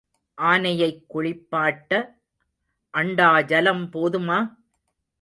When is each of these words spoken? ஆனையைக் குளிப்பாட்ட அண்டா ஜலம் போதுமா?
ஆனையைக் 0.37 1.03
குளிப்பாட்ட 1.09 1.91
அண்டா 2.93 3.43
ஜலம் 3.45 3.89
போதுமா? 3.91 4.39